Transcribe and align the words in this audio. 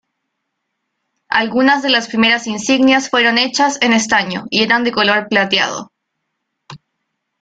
Algunas 1.29 1.83
de 1.83 1.91
las 1.91 2.07
primeras 2.07 2.47
insignias 2.47 3.11
fueron 3.11 3.37
hechas 3.37 3.77
en 3.83 3.93
estaño 3.93 4.45
y 4.49 4.63
eran 4.63 4.83
de 4.83 4.91
color 4.91 5.27
plateado. 5.29 5.91